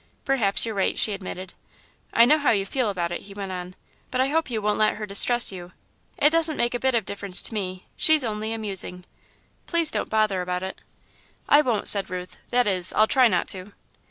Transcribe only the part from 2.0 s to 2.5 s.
"I know how